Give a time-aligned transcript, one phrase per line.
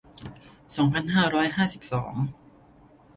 [0.75, 2.13] สองพันห้าร้อยห้าสิบสอง